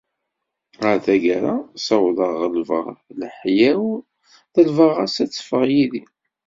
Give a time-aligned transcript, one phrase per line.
[0.83, 2.85] Ɣer tagara ssawḍeɣ ɣelbeɣ
[3.19, 3.83] leḥya-w,
[4.53, 6.01] ḍelbeɣ-as ad teffeɣ yid-i.